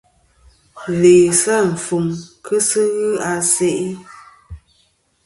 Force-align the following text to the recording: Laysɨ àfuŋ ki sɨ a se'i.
Laysɨ 1.01 1.53
àfuŋ 1.69 2.05
ki 2.45 2.57
sɨ 2.69 2.83
a 3.31 3.33
se'i. 3.53 3.87